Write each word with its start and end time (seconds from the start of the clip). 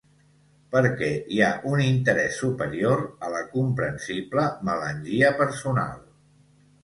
Perquè 0.75 1.09
hi 1.33 1.41
ha 1.47 1.49
un 1.71 1.81
interès 1.87 2.39
superior 2.45 3.03
a 3.27 3.31
la 3.33 3.43
comprensible 3.51 4.47
melangia 4.71 5.29
personal. 5.43 6.01